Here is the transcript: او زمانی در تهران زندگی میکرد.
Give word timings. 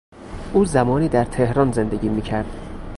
او 0.53 0.65
زمانی 0.65 1.09
در 1.09 1.23
تهران 1.25 1.71
زندگی 1.71 2.09
میکرد. 2.09 2.57